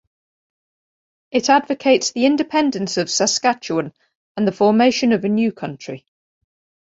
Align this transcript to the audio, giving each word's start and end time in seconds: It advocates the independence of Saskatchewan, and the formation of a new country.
It 1.29 1.47
advocates 1.47 2.11
the 2.11 2.25
independence 2.25 2.97
of 2.97 3.07
Saskatchewan, 3.11 3.93
and 4.35 4.47
the 4.47 4.51
formation 4.51 5.11
of 5.11 5.23
a 5.25 5.29
new 5.29 5.51
country. 5.51 6.07